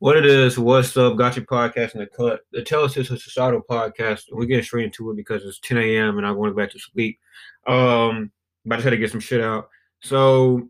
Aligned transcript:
What 0.00 0.16
it 0.16 0.26
is, 0.26 0.58
what's 0.58 0.96
up? 0.96 1.16
Got 1.16 1.36
your 1.36 1.46
podcast 1.46 1.94
in 1.94 2.00
the 2.00 2.06
cut. 2.06 2.40
The 2.52 2.62
This 2.94 3.10
is 3.10 3.24
Societal 3.24 3.62
podcast. 3.62 4.24
We're 4.30 4.44
getting 4.44 4.64
straight 4.64 4.86
into 4.86 5.10
it 5.10 5.16
because 5.16 5.44
it's 5.44 5.60
10 5.60 5.78
a.m. 5.78 6.18
and 6.18 6.26
I'm 6.26 6.34
going 6.34 6.54
back 6.54 6.72
to 6.72 6.78
sleep. 6.80 7.20
Um, 7.66 8.32
but 8.66 8.74
I 8.74 8.76
just 8.78 8.84
had 8.84 8.90
to 8.90 8.96
get 8.96 9.12
some 9.12 9.20
shit 9.20 9.40
out. 9.40 9.68
So, 10.02 10.68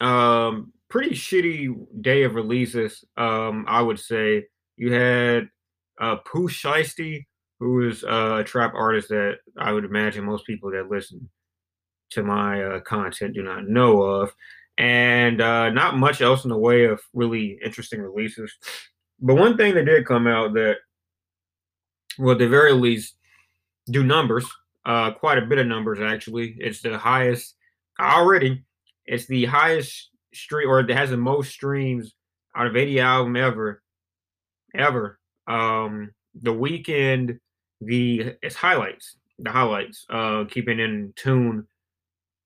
um, 0.00 0.72
pretty 0.88 1.10
shitty 1.10 1.76
day 2.00 2.22
of 2.22 2.34
releases. 2.34 3.04
Um, 3.18 3.66
I 3.68 3.82
would 3.82 4.00
say 4.00 4.46
you 4.76 4.92
had 4.92 5.50
uh 6.00 6.16
Pooh 6.16 6.48
Shiesty, 6.48 7.26
who 7.60 7.86
is 7.86 8.02
uh, 8.02 8.38
a 8.40 8.44
trap 8.44 8.72
artist 8.74 9.10
that 9.10 9.38
I 9.58 9.72
would 9.72 9.84
imagine 9.84 10.24
most 10.24 10.46
people 10.46 10.70
that 10.72 10.88
listen 10.90 11.28
to 12.10 12.22
my 12.22 12.64
uh, 12.64 12.80
content 12.80 13.34
do 13.34 13.42
not 13.42 13.68
know 13.68 14.00
of 14.00 14.34
and 14.78 15.40
uh, 15.40 15.70
not 15.70 15.98
much 15.98 16.22
else 16.22 16.44
in 16.44 16.50
the 16.50 16.56
way 16.56 16.84
of 16.84 17.00
really 17.12 17.58
interesting 17.64 18.00
releases. 18.00 18.54
But 19.20 19.34
one 19.34 19.56
thing 19.56 19.74
that 19.74 19.84
did 19.84 20.06
come 20.06 20.28
out 20.28 20.54
that, 20.54 20.76
well, 22.18 22.32
at 22.32 22.38
the 22.38 22.48
very 22.48 22.72
least, 22.72 23.16
do 23.90 24.04
numbers, 24.04 24.46
uh, 24.86 25.10
quite 25.12 25.38
a 25.38 25.46
bit 25.46 25.58
of 25.58 25.66
numbers 25.66 25.98
actually. 26.00 26.56
It's 26.58 26.80
the 26.80 26.96
highest 26.96 27.56
already. 28.00 28.64
It's 29.04 29.26
the 29.26 29.46
highest 29.46 30.10
stream, 30.32 30.68
or 30.68 30.80
it 30.80 30.90
has 30.90 31.10
the 31.10 31.16
most 31.16 31.50
streams 31.50 32.14
out 32.54 32.66
of 32.66 32.76
any 32.76 33.00
album 33.00 33.34
ever, 33.36 33.82
ever. 34.74 35.18
Um, 35.48 36.12
the 36.40 36.52
Weeknd, 36.52 37.40
the 37.80 38.34
it's 38.42 38.54
highlights, 38.54 39.16
the 39.38 39.50
highlights, 39.50 40.06
uh, 40.10 40.44
keeping 40.44 40.78
in 40.78 41.14
tune 41.16 41.66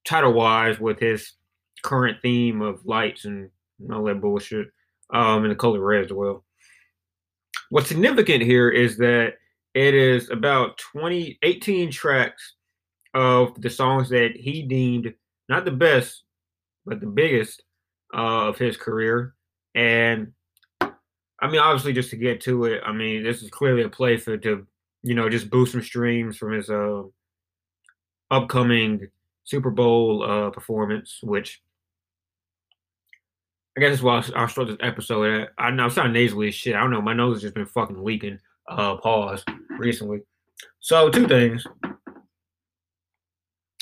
title 0.05 0.33
wise 0.33 0.80
with 0.80 0.98
his 0.98 1.33
current 1.82 2.18
theme 2.22 2.62
of 2.62 2.84
lights 2.86 3.24
and 3.24 3.50
all 3.92 4.04
that 4.04 4.20
bullshit, 4.20 4.68
um, 5.12 5.45
and 5.45 5.50
the 5.50 5.56
color 5.56 5.80
red 5.80 6.05
as 6.05 6.12
well. 6.12 6.45
What's 7.70 7.88
significant 7.88 8.42
here 8.42 8.69
is 8.69 8.97
that 8.98 9.34
it 9.75 9.94
is 9.94 10.30
about 10.30 10.78
20, 10.78 11.38
18 11.42 11.91
tracks 11.91 12.55
of 13.14 13.60
the 13.60 13.70
songs 13.70 14.08
that 14.10 14.36
he 14.36 14.62
deemed 14.62 15.12
not 15.48 15.64
the 15.64 15.70
best, 15.70 16.22
but 16.86 17.00
the 17.00 17.06
biggest 17.06 17.62
uh, 18.14 18.48
of 18.48 18.58
his 18.58 18.77
career. 18.77 19.34
And 19.75 20.33
I 20.80 21.48
mean, 21.48 21.60
obviously, 21.60 21.92
just 21.92 22.10
to 22.10 22.16
get 22.16 22.41
to 22.42 22.66
it, 22.66 22.83
I 22.84 22.92
mean, 22.92 23.25
this 23.25 23.42
is 23.42 23.50
clearly 23.50 23.83
a 23.83 23.88
play 23.88 24.16
for 24.16 24.36
to, 24.36 24.66
you 25.03 25.14
know, 25.14 25.28
just 25.28 25.50
boost 25.50 25.72
some 25.72 25.83
streams 25.83 26.36
from 26.36 26.53
his 26.53 26.70
uh, 26.70 27.03
upcoming 28.30 29.08
Super 29.44 29.70
Bowl 29.70 30.22
uh, 30.22 30.50
performance, 30.50 31.19
which 31.22 31.60
I 33.77 33.81
guess 33.81 33.91
that's 33.91 34.03
why 34.03 34.23
I'll 34.37 34.48
start 34.48 34.69
this 34.69 34.77
episode. 34.81 35.48
I 35.56 35.70
know 35.70 35.84
I'm 35.84 35.91
sounding 35.91 36.12
nasally 36.12 36.48
as 36.48 36.55
shit. 36.55 36.75
I 36.75 36.81
don't 36.81 36.91
know. 36.91 37.01
My 37.01 37.15
nose 37.15 37.37
has 37.37 37.42
just 37.42 37.55
been 37.55 37.67
fucking 37.67 38.03
leaking. 38.03 38.39
Uh, 38.69 38.97
pause 38.97 39.45
recently. 39.78 40.20
So 40.81 41.09
two 41.11 41.27
things. 41.27 41.67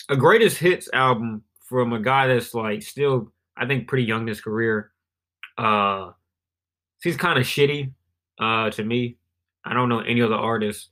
A 0.09 0.17
greatest 0.17 0.59
hits 0.59 0.89
album 0.93 1.43
from 1.65 1.93
a 1.93 2.01
guy 2.01 2.29
that's 2.29 2.55
like 2.55 2.83
still, 2.83 3.33
I 3.57 3.67
think, 3.67 3.89
pretty 3.89 4.05
young 4.05 4.23
in 4.23 4.29
his 4.29 4.41
career. 4.41 4.93
Uh, 5.59 6.13
he's 7.03 7.17
kind 7.17 7.39
of 7.39 7.45
shitty. 7.45 7.93
Uh, 8.39 8.71
to 8.71 8.85
me, 8.85 9.19
I 9.65 9.75
don't 9.75 9.89
know 9.89 10.01
any 10.01 10.23
other 10.23 10.35
artist, 10.35 10.91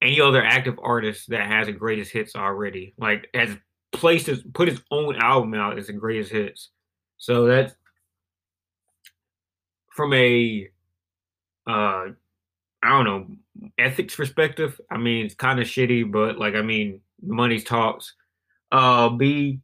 any 0.00 0.20
other 0.20 0.42
active 0.42 0.78
artist 0.82 1.28
that 1.30 1.46
has 1.46 1.68
a 1.68 1.72
greatest 1.72 2.12
hits 2.12 2.34
already. 2.34 2.94
Like 2.96 3.28
has 3.34 3.56
placed 3.92 4.26
his 4.26 4.42
put 4.54 4.68
his 4.68 4.80
own 4.90 5.16
album 5.16 5.54
out 5.54 5.78
as 5.78 5.88
the 5.88 5.92
greatest 5.92 6.32
hits. 6.32 6.70
So 7.18 7.46
that's 7.46 7.74
from 9.94 10.12
a 10.14 10.68
uh 11.66 12.06
I 12.82 12.88
don't 12.88 13.04
know 13.04 13.26
ethics 13.78 14.16
perspective. 14.16 14.80
I 14.90 14.96
mean, 14.96 15.26
it's 15.26 15.34
kind 15.34 15.60
of 15.60 15.66
shitty, 15.66 16.10
but 16.10 16.38
like 16.38 16.54
I 16.54 16.62
mean, 16.62 17.00
money 17.22 17.60
talks. 17.60 18.14
Uh, 18.72 19.08
B. 19.10 19.60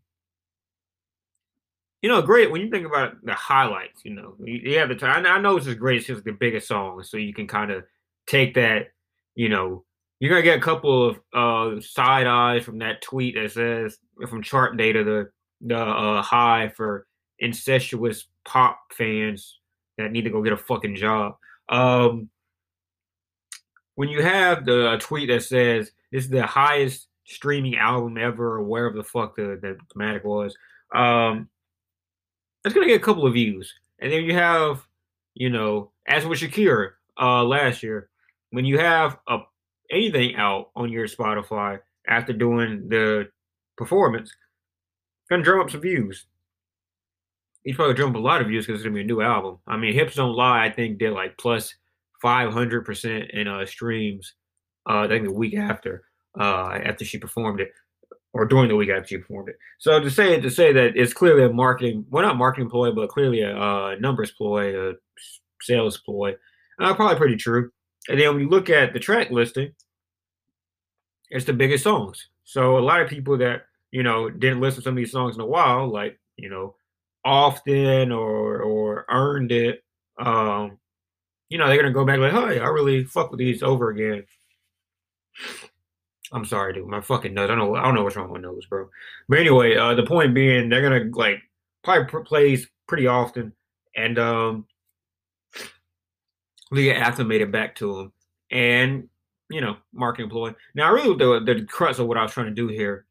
You 2.03 2.11
know, 2.11 2.23
great 2.23 2.51
when 2.51 2.61
you 2.61 2.71
think 2.71 2.87
about 2.87 3.25
the 3.25 3.35
highlights. 3.35 4.05
You 4.05 4.15
know, 4.15 4.35
you 4.39 4.79
have 4.79 4.89
the 4.89 4.95
time. 4.95 5.27
I 5.27 5.41
know 5.41 5.57
it's 5.57 5.67
his 5.67 5.77
greatest, 5.77 6.11
it's 6.11 6.23
the 6.23 6.33
biggest 6.33 6.69
song, 6.69 7.03
so 7.03 7.17
you 7.17 7.33
can 7.33 7.47
kind 7.47 7.71
of 7.71 7.85
take 8.27 8.55
that. 8.55 8.89
You 9.35 9.49
know, 9.49 9.85
you're 10.19 10.31
gonna 10.31 10.43
get 10.43 10.59
a 10.59 10.63
couple 10.63 11.09
of 11.09 11.21
uh, 11.35 11.81
side 11.81 12.27
eyes 12.27 12.65
from 12.65 12.79
that 12.79 13.03
tweet 13.03 13.35
that 13.35 13.53
says 13.53 13.99
from 14.29 14.43
chart 14.43 14.77
data 14.77 15.05
the 15.05 15.31
the 15.61 15.79
uh, 15.79 16.23
high 16.23 16.69
for 16.75 17.07
incestuous 17.39 18.27
pop 18.45 18.79
fans 18.93 19.59
that 19.99 20.13
need 20.13 20.23
to 20.23 20.31
go 20.31 20.43
get 20.43 20.53
a 20.53 20.57
fucking 20.59 20.97
job. 20.97 21.37
Um, 21.69 22.31
when 23.95 24.09
you 24.09 24.23
have 24.23 24.65
the 24.65 24.93
a 24.93 24.99
tweet 24.99 25.29
that 25.29 25.43
says 25.43 25.91
this 26.13 26.25
is 26.25 26.31
the 26.31 26.47
highest 26.47 27.09
streaming 27.25 27.77
album 27.77 28.17
ever, 28.19 28.57
or 28.57 28.63
wherever 28.63 28.97
the 28.97 29.05
fuck 29.05 29.37
the, 29.37 29.59
the 29.61 29.77
thematic 29.93 30.25
was, 30.25 30.57
um, 30.95 31.49
it's 32.65 32.75
gonna 32.75 32.87
get 32.87 33.01
a 33.01 33.05
couple 33.05 33.27
of 33.27 33.35
views. 33.35 33.75
And 33.99 34.13
then 34.13 34.25
you 34.25 34.35
have, 34.35 34.87
you 35.35 35.51
know, 35.51 35.91
as 36.07 36.27
with 36.27 36.41
Shakira 36.41 36.93
uh, 37.21 37.43
last 37.45 37.83
year, 37.83 38.09
when 38.51 38.65
you 38.65 38.79
have 38.79 39.19
a 39.29 39.39
anything 39.91 40.37
out 40.37 40.71
on 40.77 40.91
your 40.91 41.07
Spotify 41.07 41.81
after 42.09 42.33
doing 42.33 42.89
the 42.89 43.29
performance, 43.77 44.33
gonna 45.31 45.43
drum 45.43 45.61
up 45.61 45.71
some 45.71 45.81
views. 45.81 46.27
He's 47.65 47.77
probably 47.77 47.95
drum 47.95 48.11
up 48.11 48.17
a 48.17 48.21
lot 48.21 48.41
of 48.41 48.49
views 48.49 48.67
because 48.67 48.81
it's 48.81 48.85
gonna 48.85 48.95
be 48.95 49.01
a 49.01 49.05
new 49.05 49.21
album. 49.21 49.59
I 49.67 49.77
mean, 49.77 49.95
Hips 49.95 50.15
Don't 50.15 50.35
Lie, 50.35 50.67
I 50.67 50.71
think 50.71 50.99
did 50.99 51.13
like 51.13 51.37
plus 51.39 51.75
five 52.23 52.53
hundred 52.53 52.85
percent 52.85 53.31
in 53.33 53.49
uh 53.49 53.67
streams. 53.67 54.35
Uh, 54.89 55.01
I 55.01 55.09
think 55.09 55.25
the 55.25 55.33
week 55.33 55.57
after, 55.57 56.05
uh, 56.39 56.79
after 56.85 57.05
she 57.05 57.19
performed 57.19 57.61
it, 57.61 57.71
or 58.33 58.45
during 58.45 58.69
the 58.69 58.77
week 58.77 58.91
after 58.91 59.09
she 59.09 59.19
performed 59.19 59.49
it. 59.49 59.57
So 59.79 59.99
to 59.99 60.11
say 60.11 60.41
to 60.41 60.51
say 60.51 60.73
that 60.73 60.97
it's 60.97 61.13
clearly 61.13 61.45
a 61.45 61.53
marketing, 61.53 62.07
well, 62.09 62.25
not 62.25 62.37
marketing 62.37 62.71
ploy, 62.71 62.93
but 62.93 63.09
clearly 63.09 63.41
a 63.41 63.57
uh, 63.57 63.97
numbers 63.99 64.31
ploy, 64.31 64.91
a 64.91 64.95
sales 65.61 65.99
ploy. 65.99 66.35
Uh, 66.79 66.95
probably 66.95 67.17
pretty 67.17 67.37
true. 67.37 67.71
And 68.09 68.21
then 68.21 68.29
when 68.31 68.41
you 68.41 68.49
look 68.49 68.71
at 68.71 68.93
the 68.93 68.99
track 68.99 69.31
listing, 69.31 69.73
it's 71.31 71.45
the 71.45 71.53
biggest 71.53 71.85
songs. 71.85 72.29
So 72.45 72.79
a 72.79 72.81
lot 72.81 73.01
of 73.01 73.09
people 73.09 73.37
that 73.39 73.67
you 73.91 74.03
know 74.03 74.31
didn't 74.31 74.61
listen 74.61 74.81
to 74.81 74.85
some 74.85 74.95
of 74.95 74.97
these 74.97 75.13
songs 75.13 75.35
in 75.35 75.41
a 75.41 75.47
while, 75.47 75.89
like 75.89 76.19
you 76.37 76.49
know, 76.49 76.77
often 77.25 78.13
or 78.13 78.61
or 78.63 79.05
earned 79.09 79.53
it, 79.53 79.83
um, 80.19 80.79
you 81.49 81.59
know, 81.59 81.67
they're 81.67 81.77
gonna 81.77 81.93
go 81.93 82.05
back 82.05 82.19
like, 82.19 82.33
hey, 82.33 82.61
I 82.61 82.69
really 82.69 83.05
fuck 83.05 83.31
with 83.31 83.39
these 83.39 83.63
over 83.63 83.91
again. 83.91 84.25
I'm 86.33 86.45
sorry, 86.45 86.73
dude. 86.73 86.89
My 86.89 87.01
fucking 87.01 87.35
nose. 87.35 87.45
I 87.45 87.55
don't 87.55 87.59
know. 87.59 87.77
I 87.77 87.85
don't 87.85 87.95
know 87.95 88.03
what's 88.03 88.17
wrong 88.17 88.31
with 88.31 88.43
my 88.43 88.49
nose, 88.49 88.67
bro. 88.67 88.89
But 89.29 89.39
anyway, 89.39 89.77
uh, 89.77 89.95
the 89.95 90.05
point 90.05 90.35
being, 90.35 90.69
they're 90.69 90.83
gonna 90.83 91.11
like 91.17 91.41
probably 91.85 92.07
pr- 92.07 92.21
plays 92.21 92.67
pretty 92.89 93.07
often, 93.07 93.53
and 93.97 94.19
um, 94.19 94.67
get 96.73 96.97
acclimated 96.97 97.53
back 97.53 97.75
to 97.77 97.97
them. 97.97 98.13
And 98.51 99.09
you 99.49 99.61
know, 99.61 99.77
marketing 99.93 100.31
ploy. 100.31 100.55
Now, 100.75 100.93
really, 100.93 101.17
the 101.17 101.41
the 101.41 101.65
crux 101.65 101.99
of 101.99 102.07
what 102.07 102.19
I 102.19 102.23
was 102.23 102.33
trying 102.33 102.47
to 102.47 102.53
do 102.53 102.69
here 102.69 103.07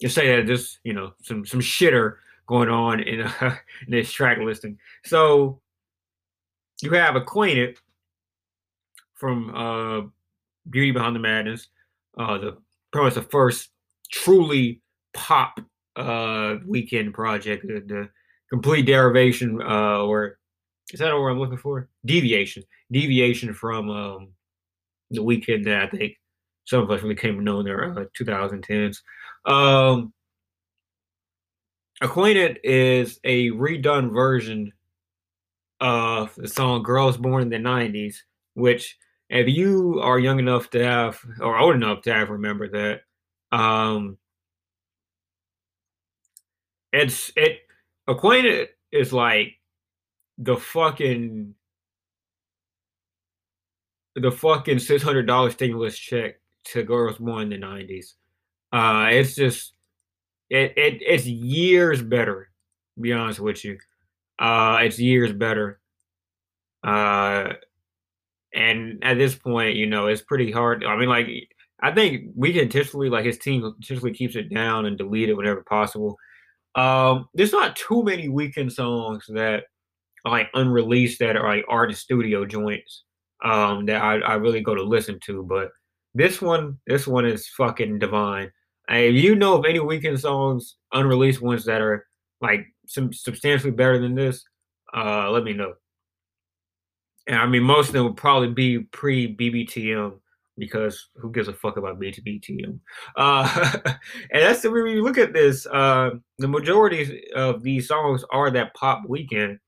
is 0.00 0.14
say 0.14 0.36
that 0.36 0.46
just 0.46 0.78
you 0.84 0.92
know 0.92 1.12
some 1.22 1.46
some 1.46 1.60
shitter 1.60 2.16
going 2.46 2.68
on 2.68 3.00
in, 3.00 3.20
in 3.40 3.56
this 3.88 4.10
track 4.10 4.38
listing. 4.38 4.78
So 5.04 5.60
you 6.82 6.90
have 6.92 7.16
acquainted 7.16 7.78
from 9.14 9.54
uh, 9.54 10.08
Beauty 10.68 10.92
Behind 10.92 11.16
the 11.16 11.20
Madness, 11.20 11.68
uh, 12.18 12.38
the 12.38 12.58
probably 12.92 13.10
the 13.10 13.22
first 13.22 13.70
truly 14.10 14.80
pop 15.14 15.60
uh, 15.96 16.58
Weeknd 16.68 17.12
project, 17.12 17.66
the, 17.66 17.80
the 17.80 18.08
complete 18.50 18.86
derivation 18.86 19.60
uh, 19.62 20.02
or 20.02 20.38
is 20.92 21.00
that 21.00 21.12
what 21.12 21.30
I'm 21.30 21.38
looking 21.38 21.58
for? 21.58 21.88
Deviation, 22.04 22.62
deviation 22.90 23.52
from 23.52 23.90
um, 23.90 24.28
the 25.10 25.20
Weeknd 25.22 25.64
that 25.64 25.82
I 25.82 25.86
think 25.88 26.14
some 26.64 26.82
of 26.82 26.90
us 26.90 27.02
really 27.02 27.14
came 27.14 27.36
to 27.36 27.42
know 27.42 27.60
in 27.60 27.66
their 27.66 27.98
uh, 27.98 28.04
2010s. 28.18 28.98
Um, 29.44 30.12
Acquainted 32.02 32.60
is 32.62 33.18
a 33.24 33.50
redone 33.52 34.12
version 34.12 34.70
of 35.80 36.34
the 36.36 36.48
song 36.48 36.82
Girls 36.82 37.16
Born 37.16 37.42
in 37.42 37.48
the 37.48 37.56
90s, 37.56 38.16
which, 38.54 38.98
if 39.30 39.48
you 39.48 40.00
are 40.02 40.18
young 40.18 40.38
enough 40.38 40.68
to 40.70 40.84
have, 40.84 41.18
or 41.40 41.58
old 41.58 41.74
enough 41.74 42.02
to 42.02 42.12
have 42.12 42.28
remember 42.28 42.68
that, 42.68 43.56
um, 43.56 44.18
it's, 46.92 47.32
it, 47.34 47.60
Acquainted 48.06 48.68
is 48.92 49.12
like 49.12 49.54
the 50.38 50.56
fucking 50.56 51.54
the 54.14 54.30
fucking 54.30 54.78
six 54.78 55.02
hundred 55.02 55.26
dollar 55.26 55.50
stimulus 55.50 55.98
check 55.98 56.40
to 56.64 56.82
girls 56.82 57.18
born 57.18 57.44
in 57.44 57.48
the 57.50 57.58
nineties. 57.58 58.16
Uh, 58.72 59.08
it's 59.10 59.34
just 59.34 59.74
it, 60.50 60.72
it 60.76 61.02
it's 61.02 61.26
years 61.26 62.02
better 62.02 62.50
Be 62.98 63.12
honest 63.12 63.40
with 63.40 63.62
you, 63.64 63.78
uh, 64.38 64.78
it's 64.80 64.98
years 64.98 65.32
better. 65.32 65.80
Uh, 66.82 67.52
and 68.54 69.04
at 69.04 69.18
this 69.18 69.34
point, 69.34 69.76
you 69.76 69.86
know, 69.86 70.06
it's 70.06 70.22
pretty 70.22 70.50
hard. 70.50 70.82
I 70.82 70.96
mean, 70.96 71.10
like, 71.10 71.28
I 71.80 71.92
think 71.92 72.30
we 72.34 72.52
can 72.52 72.62
intentionally, 72.62 73.10
like, 73.10 73.26
his 73.26 73.38
team 73.38 73.64
intentionally 73.64 74.14
keeps 74.14 74.34
it 74.34 74.52
down 74.52 74.86
and 74.86 74.96
delete 74.96 75.28
it 75.28 75.34
whenever 75.34 75.62
possible. 75.62 76.16
Um, 76.74 77.28
there's 77.34 77.52
not 77.52 77.76
too 77.76 78.02
many 78.02 78.28
Weeknd 78.28 78.72
songs 78.72 79.26
that 79.28 79.64
like 80.30 80.50
unreleased 80.54 81.18
that 81.20 81.36
are 81.36 81.56
like 81.56 81.64
artist 81.68 82.02
studio 82.02 82.44
joints 82.44 83.04
um, 83.44 83.86
that 83.86 84.02
I, 84.02 84.18
I 84.18 84.34
really 84.34 84.60
go 84.60 84.74
to 84.74 84.82
listen 84.82 85.18
to, 85.26 85.42
but 85.42 85.70
this 86.14 86.40
one, 86.40 86.78
this 86.86 87.06
one 87.06 87.26
is 87.26 87.48
fucking 87.48 87.98
divine. 87.98 88.50
If 88.88 89.22
you 89.22 89.34
know 89.34 89.58
of 89.58 89.64
any 89.64 89.78
Weeknd 89.78 90.18
songs, 90.18 90.76
unreleased 90.92 91.42
ones 91.42 91.64
that 91.66 91.80
are 91.80 92.06
like 92.40 92.66
some 92.86 93.12
substantially 93.12 93.72
better 93.72 93.98
than 93.98 94.14
this, 94.14 94.44
uh, 94.96 95.30
let 95.30 95.44
me 95.44 95.52
know. 95.52 95.74
And 97.26 97.36
I 97.36 97.46
mean, 97.46 97.64
most 97.64 97.88
of 97.88 97.92
them 97.94 98.04
would 98.04 98.16
probably 98.16 98.48
be 98.48 98.78
pre 98.78 99.34
BBTM 99.34 100.18
because 100.56 101.08
who 101.16 101.30
gives 101.32 101.48
a 101.48 101.52
fuck 101.52 101.76
about 101.76 102.00
BBTM? 102.00 102.78
Uh, 103.16 103.72
and 103.84 104.42
that's 104.42 104.62
the 104.62 104.70
when 104.70 104.86
you 104.86 105.02
look 105.02 105.18
at 105.18 105.32
this, 105.32 105.66
uh, 105.66 106.10
the 106.38 106.48
majority 106.48 107.24
of 107.34 107.62
these 107.62 107.88
songs 107.88 108.24
are 108.30 108.50
that 108.50 108.74
pop 108.74 109.02
Weeknd 109.08 109.58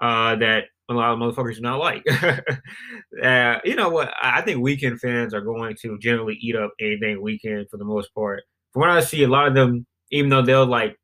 uh, 0.00 0.36
that 0.36 0.64
a 0.88 0.94
lot 0.94 1.12
of 1.12 1.18
motherfuckers 1.18 1.56
do 1.56 1.60
not 1.60 1.78
like. 1.78 2.04
uh, 3.22 3.58
you 3.64 3.76
know 3.76 3.88
what? 3.88 4.12
I 4.20 4.40
think 4.42 4.60
Weeknd 4.60 4.98
fans 4.98 5.32
are 5.32 5.40
going 5.40 5.76
to 5.82 5.98
generally 5.98 6.36
eat 6.40 6.56
up 6.56 6.72
anything 6.80 7.18
Weeknd 7.18 7.68
for 7.70 7.76
the 7.76 7.84
most 7.84 8.12
part. 8.14 8.42
From 8.72 8.80
what 8.80 8.90
I 8.90 9.00
see, 9.00 9.22
a 9.22 9.28
lot 9.28 9.46
of 9.46 9.54
them, 9.54 9.86
even 10.10 10.30
though 10.30 10.42
they'll 10.42 10.66
like, 10.66 10.98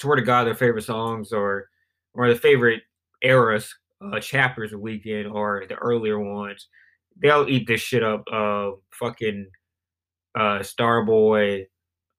swear 0.00 0.16
to 0.16 0.22
God, 0.22 0.44
their 0.44 0.54
favorite 0.54 0.82
songs 0.82 1.32
or 1.32 1.68
or 2.14 2.28
the 2.28 2.34
favorite 2.34 2.82
eras, 3.22 3.74
uh, 4.00 4.20
chapters 4.20 4.72
of 4.72 4.80
Weeknd 4.80 5.32
or 5.32 5.64
the 5.68 5.74
earlier 5.76 6.18
ones, 6.18 6.68
they'll 7.20 7.48
eat 7.48 7.66
this 7.66 7.80
shit 7.80 8.02
up. 8.02 8.24
Uh, 8.32 8.72
fucking 8.92 9.46
uh, 10.34 10.58
Starboy, 10.60 11.66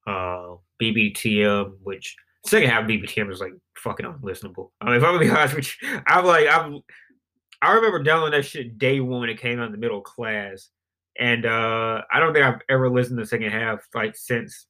uh, 0.07 0.55
BBTM, 0.81 1.73
which 1.83 2.15
second 2.45 2.69
half 2.69 2.87
BBTM 2.87 3.31
is 3.31 3.39
like 3.39 3.53
fucking 3.77 4.05
unlistenable. 4.05 4.69
I 4.81 4.85
mean, 4.85 4.95
if 4.95 5.03
I'm 5.03 5.13
gonna 5.13 5.19
be 5.19 5.29
honest 5.37 5.55
with 5.55 5.81
you, 5.81 6.01
I'm 6.07 6.25
like 6.25 6.47
I'm. 6.49 6.79
I 7.61 7.73
remember 7.73 8.03
downloading 8.03 8.39
that 8.39 8.45
shit 8.45 8.77
day 8.77 8.99
one 8.99 9.21
when 9.21 9.29
it 9.29 9.39
came 9.39 9.59
out 9.59 9.67
in 9.67 9.71
the 9.71 9.77
middle 9.77 10.01
class, 10.01 10.69
and 11.17 11.45
uh 11.45 12.01
I 12.11 12.19
don't 12.19 12.33
think 12.33 12.45
I've 12.45 12.61
ever 12.69 12.89
listened 12.89 13.17
to 13.17 13.23
the 13.23 13.27
second 13.27 13.51
half 13.51 13.79
like 13.93 14.15
since. 14.15 14.67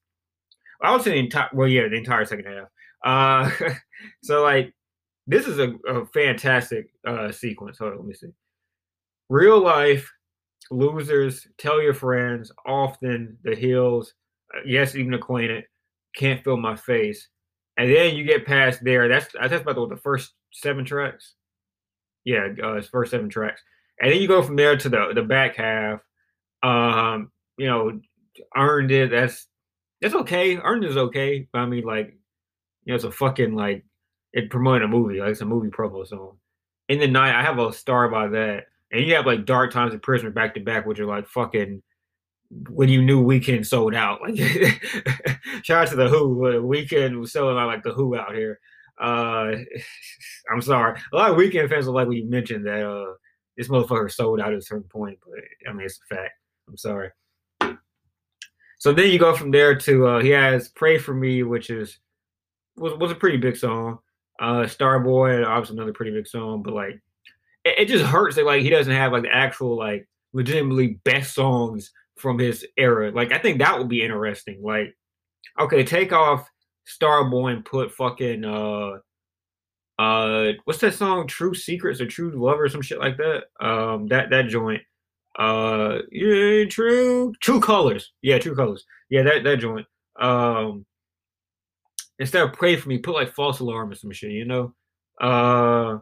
I 0.81 0.92
would 0.92 1.01
say 1.01 1.12
the 1.12 1.19
entire. 1.19 1.50
Well, 1.54 1.68
yeah, 1.68 1.88
the 1.88 1.95
entire 1.95 2.25
second 2.25 2.45
half. 2.45 2.68
Uh, 3.04 3.50
so 4.24 4.44
like, 4.44 4.74
this 5.25 5.48
is 5.48 5.60
a, 5.60 5.74
a 5.88 6.06
fantastic 6.07 6.88
uh 7.07 7.31
sequence. 7.31 7.78
Hold 7.80 7.94
on, 7.94 8.00
let 8.00 8.07
me 8.07 8.13
see. 8.13 8.28
Real 9.30 9.60
life 9.60 10.12
losers. 10.69 11.48
Tell 11.57 11.81
your 11.81 11.94
friends. 11.94 12.51
Often 12.66 13.38
the 13.44 13.56
hills. 13.56 14.13
Uh, 14.54 14.62
yes, 14.66 14.95
even 14.95 15.13
acquainted. 15.13 15.63
Can't 16.16 16.44
feel 16.44 16.57
my 16.57 16.75
face 16.75 17.30
and 17.77 17.92
then 17.92 18.16
you 18.16 18.24
get 18.24 18.45
past 18.45 18.83
there. 18.83 19.07
That's 19.07 19.27
that's 19.33 19.54
about 19.54 19.75
the, 19.75 19.88
the 19.95 20.01
first 20.01 20.33
seven 20.51 20.86
tracks. 20.86 21.33
Yeah, 22.24 22.48
uh, 22.63 22.81
first 22.81 23.12
seven 23.12 23.30
tracks, 23.30 23.62
and 24.00 24.12
then 24.12 24.22
you 24.22 24.27
go 24.27 24.42
from 24.42 24.56
there 24.56 24.77
to 24.77 24.89
the 24.89 25.12
the 25.13 25.24
back 25.24 25.56
half. 25.56 26.00
Um, 26.63 27.31
you 27.57 27.68
know, 27.68 28.00
earned 28.56 28.92
it. 28.92 29.12
That's 29.12 29.48
that's 30.01 30.16
okay. 30.16 30.57
Earned 30.57 30.86
is 30.86 30.98
okay. 30.98 31.48
But 31.51 31.60
I 31.60 31.66
mean, 31.66 31.83
like, 31.83 32.18
you 32.86 32.92
know, 32.92 32.95
it's 32.95 33.04
a 33.04 33.12
fucking 33.12 33.56
like 33.56 33.86
it 34.33 34.50
promoting 34.50 34.86
a 34.86 34.88
movie. 34.88 35.19
Like 35.19 35.31
it's 35.31 35.42
a 35.42 35.45
movie 35.45 35.69
promo 35.69 36.07
song. 36.07 36.38
In 36.89 37.00
the 37.00 37.07
night, 37.07 37.38
I 37.38 37.44
have 37.44 37.60
a 37.60 37.74
star 37.74 38.10
by 38.10 38.28
that, 38.28 38.66
and 38.92 39.06
you 39.06 39.16
have 39.16 39.25
like 39.25 39.45
Dark 39.45 39.71
Times 39.71 39.94
and 39.94 40.01
Prisoner 40.01 40.31
back 40.31 40.54
to 40.56 40.60
back, 40.62 40.86
which 40.86 41.00
are 41.00 41.06
like 41.06 41.28
fucking 41.28 41.81
when 42.50 42.89
you 42.89 43.01
knew 43.01 43.24
Weeknd 43.24 43.65
sold 43.65 43.95
out. 43.95 44.19
Like 44.27 45.63
shout 45.63 45.83
out 45.83 45.88
to 45.89 45.95
the 45.95 46.09
Who. 46.09 46.38
Weeknd 46.62 47.19
was 47.19 47.31
selling 47.31 47.57
out 47.57 47.68
like 47.68 47.83
the 47.83 47.94
Who 47.94 48.15
out 48.15 48.36
here. 48.36 48.59
Uh, 49.00 49.56
I'm 50.51 50.62
sorry. 50.62 51.00
A 51.12 51.15
lot 51.15 51.31
of 51.31 51.38
Weeknd 51.38 51.69
fans 51.69 51.88
are 51.88 51.92
like 51.92 52.07
when 52.07 52.18
you 52.18 52.30
mentioned 52.30 52.65
that 52.65 52.88
uh, 52.88 53.13
this 53.57 53.68
motherfucker 53.68 54.12
sold 54.12 54.39
out 54.39 54.53
at 54.53 54.59
a 54.59 54.62
certain 54.62 54.89
point, 54.89 55.19
but 55.25 55.39
I 55.69 55.74
mean 55.74 55.86
it's 55.86 56.00
a 56.09 56.15
fact. 56.15 56.33
I'm 56.68 56.77
sorry. 56.77 57.12
So 58.77 58.94
then 58.94 59.09
you 59.09 59.18
go 59.18 59.36
from 59.36 59.51
there 59.51 59.75
to 59.75 60.07
uh, 60.07 60.21
he 60.21 60.30
has 60.30 60.69
"Pray 60.69 60.97
for 60.97 61.13
Me," 61.13 61.44
which 61.44 61.69
is 61.69 62.00
was 62.75 62.94
was 62.95 63.12
a 63.12 63.15
pretty 63.15 63.38
big 63.38 63.57
song. 63.57 64.00
Uh, 64.39 64.63
Starboy, 64.63 65.45
obviously 65.45 65.77
another 65.77 65.94
pretty 65.94 66.12
big 66.12 66.27
song, 66.27 66.62
but 66.62 66.74
like 66.74 67.01
it, 67.63 67.80
it 67.80 67.86
just 67.88 68.06
hurts 68.06 68.36
that 68.36 68.45
like 68.45 68.62
he 68.62 68.69
doesn't 68.69 68.94
have 68.94 69.12
like 69.12 69.24
the 69.24 69.33
actual 69.33 69.77
like 69.77 70.07
legitimately 70.33 71.00
best 71.06 71.33
songs 71.33 71.92
from 72.18 72.40
his 72.40 72.66
era. 72.78 73.12
Like 73.12 73.32
I 73.32 73.38
think 73.38 73.60
that 73.60 73.78
would 73.78 73.90
be 73.90 74.04
interesting. 74.04 74.62
Like, 74.64 74.96
okay, 75.60 75.84
take 75.84 76.14
off 76.14 76.50
Starboy 76.88 77.54
and 77.54 77.66
put 77.66 77.92
fucking 77.92 78.46
uh 78.46 78.98
uh 80.00 80.52
what's 80.66 80.80
that 80.80 80.94
song? 80.94 81.28
True 81.28 81.54
Secrets 81.54 82.02
or 82.02 82.08
True 82.08 82.32
Love 82.32 82.60
or 82.60 82.70
some 82.70 82.82
shit 82.82 83.00
like 83.00 83.18
that. 83.18 83.46
Um 83.60 84.08
that 84.08 84.30
that 84.30 84.48
joint. 84.48 84.82
Uh 85.38 86.00
yeah, 86.12 86.66
true 86.66 87.34
true 87.42 87.60
colors. 87.60 88.12
Yeah, 88.22 88.40
true 88.40 88.56
colors. 88.56 88.86
Yeah, 89.10 89.24
that 89.24 89.44
that 89.44 89.58
joint. 89.58 89.88
Um 90.20 90.86
instead 92.20 92.44
of 92.44 92.54
pray 92.54 92.76
for 92.78 92.90
me, 92.90 92.98
put 92.98 93.16
like 93.16 93.34
false 93.34 93.60
alarm 93.60 93.92
or 93.92 93.96
some 93.96 94.12
shit, 94.12 94.32
you 94.32 94.46
know? 94.46 94.74
Uh 95.20 96.00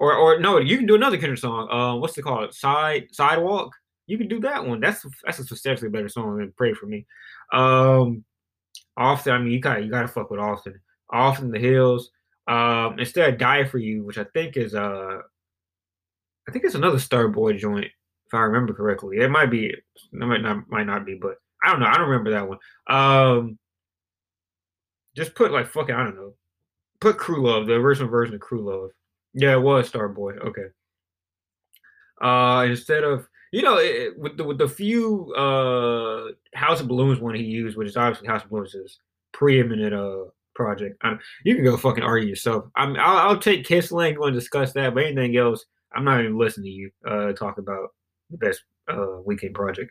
or 0.00 0.14
or 0.14 0.40
no, 0.40 0.58
you 0.58 0.78
can 0.78 0.86
do 0.86 0.94
another 0.94 1.18
Kendrick 1.18 1.38
song. 1.38 1.70
Uh, 1.70 1.94
what's 1.96 2.16
it 2.16 2.22
called? 2.22 2.54
Side 2.54 3.08
sidewalk 3.12 3.70
you 4.10 4.18
can 4.18 4.26
do 4.26 4.40
that 4.40 4.66
one. 4.66 4.80
That's 4.80 5.06
that's 5.24 5.38
a 5.38 5.44
substantially 5.44 5.88
better 5.88 6.08
song 6.08 6.38
than 6.38 6.52
"Pray 6.56 6.74
for 6.74 6.86
Me." 6.86 7.06
Um, 7.52 8.24
often, 8.96 9.32
I 9.32 9.38
mean, 9.38 9.52
you 9.52 9.60
got 9.60 9.84
you 9.84 9.90
got 9.90 10.02
to 10.02 10.08
fuck 10.08 10.30
with 10.30 10.40
often. 10.40 10.80
Often 11.10 11.52
the 11.52 11.60
hills. 11.60 12.10
Um, 12.48 12.98
instead 12.98 13.32
of 13.32 13.38
"Die 13.38 13.64
for 13.64 13.78
You," 13.78 14.04
which 14.04 14.18
I 14.18 14.24
think 14.34 14.56
is 14.56 14.74
uh, 14.74 15.18
I 16.48 16.52
think 16.52 16.64
it's 16.64 16.74
another 16.74 16.98
Starboy 16.98 17.56
joint 17.56 17.86
if 17.86 18.34
I 18.34 18.40
remember 18.40 18.74
correctly. 18.74 19.18
It 19.18 19.30
might 19.30 19.50
be, 19.50 19.66
it 19.66 19.82
might 20.12 20.42
not 20.42 20.68
might 20.68 20.86
not 20.86 21.06
be, 21.06 21.14
but 21.14 21.36
I 21.62 21.70
don't 21.70 21.78
know. 21.78 21.86
I 21.86 21.94
don't 21.94 22.08
remember 22.08 22.32
that 22.32 22.48
one. 22.48 22.58
Um, 22.88 23.58
just 25.14 25.36
put 25.36 25.52
like 25.52 25.68
fucking 25.68 25.94
I 25.94 26.02
don't 26.02 26.16
know. 26.16 26.34
Put 27.00 27.16
Crew 27.16 27.46
Love, 27.46 27.68
the 27.68 27.74
original 27.74 28.08
version 28.08 28.34
of 28.34 28.40
Crew 28.40 28.68
Love. 28.68 28.90
Yeah, 29.34 29.52
it 29.52 29.62
was 29.62 29.88
Starboy. 29.88 30.38
Okay. 30.44 30.66
Uh, 32.20 32.64
instead 32.68 33.04
of 33.04 33.28
you 33.52 33.62
know, 33.62 33.78
it, 33.78 34.18
with 34.18 34.36
the 34.36 34.44
with 34.44 34.58
the 34.58 34.68
few 34.68 35.32
uh 35.34 36.32
House 36.54 36.80
of 36.80 36.88
Balloons 36.88 37.20
one 37.20 37.34
he 37.34 37.42
used, 37.42 37.76
which 37.76 37.88
is 37.88 37.96
obviously 37.96 38.28
House 38.28 38.44
of 38.44 38.50
Balloons 38.50 38.74
is 38.74 38.98
preeminent 39.32 39.94
uh 39.94 40.24
project. 40.54 40.96
I'm, 41.02 41.18
you 41.44 41.54
can 41.54 41.64
go 41.64 41.76
fucking 41.76 42.02
argue 42.02 42.28
yourself. 42.28 42.66
I'm, 42.76 42.96
I'll, 42.96 43.30
I'll 43.30 43.38
take 43.38 43.64
Kiss 43.64 43.90
want 43.90 44.16
to 44.16 44.32
discuss 44.32 44.72
that, 44.74 44.94
but 44.94 45.04
anything 45.04 45.36
else, 45.36 45.64
I'm 45.94 46.04
not 46.04 46.20
even 46.20 46.38
listening 46.38 46.66
to 46.66 46.70
you 46.70 46.90
uh 47.06 47.32
talk 47.32 47.58
about 47.58 47.90
the 48.30 48.36
best 48.36 48.62
uh 48.88 49.22
Weeknd 49.26 49.54
project. 49.54 49.90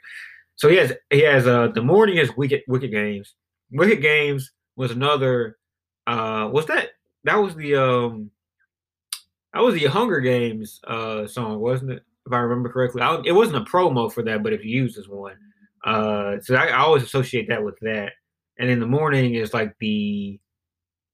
So 0.56 0.70
he 0.70 0.76
has 0.78 0.94
he 1.10 1.22
has 1.22 1.48
uh 1.48 1.68
the 1.70 1.82
morning 1.82 2.18
is 2.18 2.36
wicked 2.38 2.62
wicked 2.68 2.92
games. 2.92 3.36
Wicked 3.72 4.02
games 4.02 4.52
was 4.76 4.92
another 4.92 5.58
uh 6.08 6.50
was 6.52 6.66
that 6.68 6.92
that 7.26 7.36
was 7.36 7.56
the 7.56 7.76
um 7.76 8.32
that 9.54 9.62
was 9.62 9.76
the 9.76 9.86
Hunger 9.86 10.20
Games 10.20 10.80
uh 10.86 11.28
song, 11.28 11.60
wasn't 11.60 11.92
it? 11.92 12.04
If 12.30 12.34
I 12.34 12.40
remember 12.40 12.70
correctly. 12.70 13.02
I, 13.02 13.22
it 13.26 13.32
wasn't 13.32 13.68
a 13.68 13.70
promo 13.70 14.12
for 14.12 14.24
that, 14.24 14.44
but 14.44 14.54
it's 14.54 14.64
used 14.64 14.98
as 14.98 15.10
one. 15.10 15.36
Uh, 15.84 16.36
so 16.42 16.56
I, 16.56 16.68
I, 16.68 16.80
always 16.80 17.04
associate 17.04 17.48
that 17.50 17.64
with 17.64 17.80
that. 17.82 18.12
And 18.60 18.70
in 18.70 18.80
the 18.80 18.86
morning 18.86 19.36
is 19.36 19.54
like 19.54 19.74
the 19.80 20.40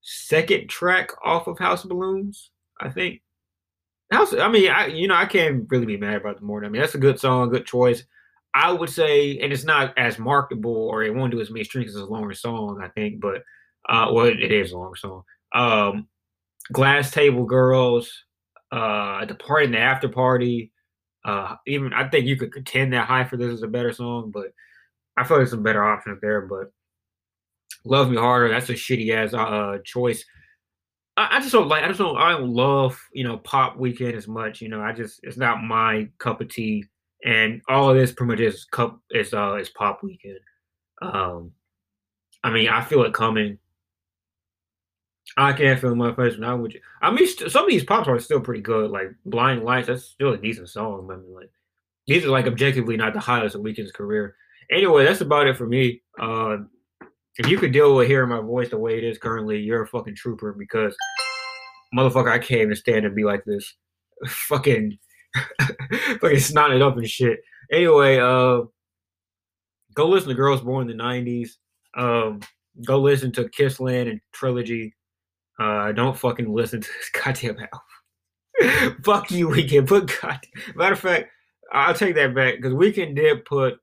second 0.02 0.70
track 0.70 1.12
off 1.24 1.48
of 1.48 1.60
House 1.60 1.84
of 1.84 1.90
Balloons, 1.92 2.52
I 2.82 2.90
think. 2.90 3.22
House, 4.12 4.34
I 4.34 4.50
mean, 4.50 4.70
I 4.70 4.88
you 4.88 5.08
know 5.08 5.16
I 5.16 5.26
can't 5.26 5.66
really 5.70 5.86
be 5.86 5.98
mad 5.98 6.16
about 6.16 6.40
the 6.40 6.46
morning. 6.46 6.68
I 6.68 6.72
mean, 6.72 6.82
that's 6.82 6.96
a 6.96 7.00
good 7.00 7.20
song, 7.20 7.50
good 7.50 7.66
choice. 7.66 8.04
I 8.54 8.72
would 8.72 8.90
say, 8.90 9.38
and 9.40 9.54
it's 9.54 9.66
not 9.66 9.98
as 9.98 10.18
marketable 10.18 10.88
or 10.88 11.04
it 11.04 11.14
won't 11.14 11.32
do 11.32 11.42
as 11.42 11.52
many 11.52 11.64
streams 11.64 11.96
as 11.96 12.02
a 12.02 12.06
longer 12.06 12.34
song, 12.34 12.82
I 12.84 12.88
think, 12.90 13.20
but 13.20 13.44
uh, 13.88 14.10
well, 14.12 14.26
it 14.26 14.52
is 14.52 14.72
a 14.72 14.78
long 14.78 14.96
song. 14.96 15.24
Um, 15.54 16.08
Glass 16.72 17.12
Table 17.12 17.46
Girls, 17.46 18.12
uh, 18.72 19.26
the 19.26 19.36
party 19.36 19.66
and 19.66 19.74
the 19.74 19.80
after 19.80 20.10
party, 20.10 20.72
uh, 21.26 21.56
even 21.66 21.92
I 21.92 22.08
think 22.08 22.28
you 22.28 22.38
could 22.38 22.54
contend 22.54 22.94
that 22.94 23.08
high 23.08 23.24
for 23.24 23.36
this 23.36 23.52
is 23.52 23.64
a 23.64 23.68
better 23.68 23.92
song, 23.92 24.32
but 24.32 24.54
I 25.18 25.24
feel 25.24 25.38
like 25.38 25.40
there's 25.40 25.50
some 25.50 25.64
better 25.64 25.84
options 25.84 26.20
there. 26.22 26.42
But 26.42 26.72
Love 27.84 28.12
Me 28.12 28.18
Harder, 28.18 28.50
that's 28.50 28.70
a 28.70 28.74
shitty 28.74 29.12
ass 29.12 29.34
uh, 29.34 29.80
choice. 29.84 30.24
I, 31.18 31.38
I, 31.38 31.40
just 31.40 31.52
don't 31.52 31.68
like. 31.68 31.84
I 31.84 31.88
just 31.88 32.00
don't. 32.00 32.16
I 32.16 32.34
don't 32.34 32.54
love 32.54 33.00
you 33.12 33.24
know 33.24 33.38
pop 33.38 33.78
Weeknd 33.78 34.14
as 34.14 34.28
much. 34.28 34.62
You 34.62 34.70
know, 34.70 34.82
I 34.82 34.94
just 34.94 35.20
it's 35.24 35.38
not 35.38 35.64
my 35.64 36.08
cup 36.20 36.42
of 36.42 36.50
tea. 36.50 36.86
And 37.24 37.62
all 37.68 37.90
of 37.90 37.98
this 37.98 38.12
pretty 38.12 38.32
much 38.32 38.40
is 38.40 38.66
cup 38.66 39.00
is 39.10 39.34
uh 39.34 39.56
is 39.56 39.70
pop 39.70 40.02
Weeknd. 40.02 40.38
Um, 41.02 41.52
I 42.44 42.52
mean, 42.52 42.70
I 42.70 42.84
feel 42.84 43.04
it 43.04 43.14
coming. 43.16 43.58
I 45.38 45.54
can't 45.54 45.80
feel 45.80 45.96
my 45.96 46.14
face 46.14 46.38
now. 46.38 46.56
Would 46.58 46.74
you? 46.74 46.82
I 47.02 47.12
mean, 47.12 47.28
st- 47.28 47.52
some 47.52 47.66
of 47.66 47.70
these 47.70 47.84
pops 47.84 48.08
are 48.08 48.20
still 48.20 48.40
pretty 48.40 48.62
good. 48.62 48.92
Like 48.92 49.12
Blind 49.26 49.64
Lights, 49.64 49.88
that's 49.88 50.04
still 50.06 50.34
a 50.34 50.38
decent 50.38 50.70
song. 50.70 51.10
I 51.12 51.16
mean, 51.16 51.34
like 51.34 51.52
these 52.08 52.26
are 52.26 52.30
like 52.30 52.48
objectively 52.48 52.98
not 52.98 53.14
the 53.14 53.20
highlights 53.20 53.56
of 53.56 53.62
Weeknd's 53.62 53.92
career. 53.92 54.36
Anyway, 54.72 55.04
that's 55.04 55.22
about 55.22 55.48
it 55.48 55.58
for 55.58 55.68
me. 55.68 56.02
Uh, 56.20 56.58
if 57.38 57.48
you 57.48 57.58
could 57.58 57.74
deal 57.74 57.96
with 57.96 58.08
hearing 58.08 58.30
my 58.30 58.40
voice 58.40 58.70
the 58.70 58.78
way 58.78 58.98
it 58.98 59.04
is 59.04 59.18
currently, 59.18 59.60
you're 59.60 59.84
a 59.84 59.88
fucking 59.88 60.16
trooper 60.16 60.54
because 60.54 60.96
motherfucker, 61.96 62.32
I 62.32 62.40
can't 62.40 62.62
even 62.62 62.76
stand 62.76 63.04
to 63.04 63.10
be 63.10 63.24
like 63.24 63.44
this. 63.46 63.74
fucking 64.28 64.98
fucking 65.60 66.38
snotted 66.38 66.82
up 66.82 66.98
and 66.98 67.10
shit. 67.10 67.40
Anyway, 67.72 68.18
uh 68.20 68.62
go 69.96 70.08
listen 70.08 70.30
to 70.30 70.36
Girls 70.36 70.62
Born 70.62 70.90
in 70.90 70.98
the 70.98 71.04
90s. 71.04 71.52
Um, 71.98 72.42
go 72.86 73.00
listen 73.00 73.32
to 73.34 73.46
Kissland 73.46 74.10
and 74.10 74.22
Trilogy. 74.34 74.94
Uh, 75.60 75.92
don't 75.92 76.18
fucking 76.18 76.54
listen 76.54 76.82
to 76.82 76.88
this 76.88 77.10
goddamn 77.24 77.58
album. 77.58 78.96
Fuck 79.04 79.32
you, 79.32 79.50
Weeknd. 79.50 79.88
Put 79.88 80.12
God. 80.22 80.40
Matter 80.76 80.94
of 80.94 81.00
fact, 81.00 81.30
I'll 81.72 81.94
take 81.94 82.16
that 82.16 82.36
back 82.36 82.56
because 82.58 82.74
Weeknd 82.74 83.16
did 83.16 83.46
put 83.46 83.76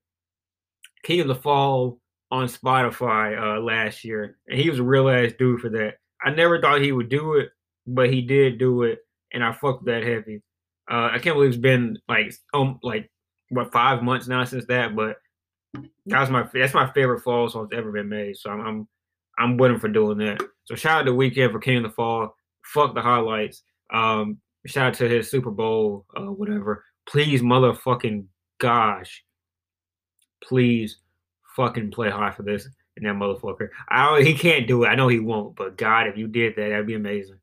King 1.02 1.20
of 1.20 1.28
the 1.28 1.34
Fall 1.34 1.98
on 2.30 2.48
Spotify 2.48 3.38
uh, 3.40 3.60
last 3.60 4.04
year, 4.04 4.38
and 4.48 4.58
he 4.58 4.70
was 4.70 4.78
a 4.78 4.84
real 4.84 5.08
ass 5.08 5.32
dude 5.38 5.60
for 5.60 5.68
that. 5.70 5.94
I 6.24 6.30
never 6.30 6.60
thought 6.60 6.80
he 6.80 6.92
would 6.92 7.08
do 7.08 7.34
it, 7.34 7.50
but 7.86 8.10
he 8.10 8.22
did 8.22 8.58
do 8.58 8.82
it, 8.84 9.00
and 9.32 9.44
I 9.44 9.52
fucked 9.52 9.84
that 9.86 10.02
heavy. 10.02 10.42
Uh, 10.90 11.10
I 11.12 11.18
can't 11.18 11.36
believe 11.36 11.50
it's 11.50 11.58
been 11.58 11.98
like 12.08 12.32
um 12.54 12.78
like 12.82 13.10
what 13.50 13.72
five 13.72 14.02
months 14.02 14.28
now 14.28 14.44
since 14.44 14.64
that, 14.66 14.96
but 14.96 15.16
that's 16.06 16.30
my 16.30 16.48
that's 16.52 16.74
my 16.74 16.90
favorite 16.92 17.20
fall 17.20 17.48
song 17.48 17.68
that's 17.70 17.78
ever 17.78 17.92
been 17.92 18.08
made. 18.08 18.36
So 18.36 18.50
I'm 18.50 18.60
I'm, 18.60 18.88
I'm 19.38 19.58
him 19.58 19.80
for 19.80 19.88
doing 19.88 20.18
that. 20.18 20.42
So 20.64 20.74
shout 20.74 21.00
out 21.00 21.04
to 21.04 21.12
Weeknd 21.12 21.52
for 21.52 21.58
King 21.58 21.78
of 21.78 21.82
the 21.84 21.90
Fall. 21.90 22.34
Fuck 22.64 22.94
the 22.94 23.02
highlights. 23.02 23.62
Um, 23.92 24.38
shout 24.66 24.88
out 24.88 24.94
to 24.94 25.08
his 25.08 25.30
Super 25.30 25.50
Bowl, 25.50 26.06
uh, 26.16 26.26
whatever. 26.26 26.84
Please, 27.08 27.42
motherfucking 27.42 28.26
gosh, 28.58 29.24
please 30.42 30.98
fucking 31.56 31.90
play 31.90 32.10
hard 32.10 32.34
for 32.34 32.42
this 32.42 32.68
and 32.96 33.06
that 33.06 33.14
motherfucker. 33.14 33.68
I 33.88 34.22
he 34.22 34.34
can't 34.34 34.66
do 34.66 34.84
it. 34.84 34.88
I 34.88 34.94
know 34.94 35.08
he 35.08 35.18
won't, 35.18 35.56
but 35.56 35.76
God, 35.76 36.06
if 36.06 36.16
you 36.16 36.28
did 36.28 36.54
that, 36.56 36.68
that'd 36.68 36.86
be 36.86 36.94
amazing. 36.94 37.38